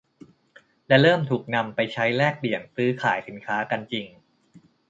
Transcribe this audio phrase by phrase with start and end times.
[0.87, 4.07] และเริ่มถูกนำไปใช้แลกเปลี่ยนซื้อขายสินค้ากันจริง